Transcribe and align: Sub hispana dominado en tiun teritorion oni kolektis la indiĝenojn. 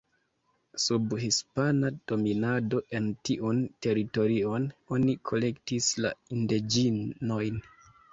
Sub 0.83 1.11
hispana 1.23 1.91
dominado 2.11 2.79
en 2.99 3.09
tiun 3.29 3.59
teritorion 3.87 4.65
oni 4.97 5.15
kolektis 5.31 5.91
la 6.07 6.13
indiĝenojn. 6.37 7.61